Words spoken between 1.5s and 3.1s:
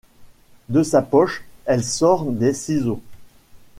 elle sort des ciseaux.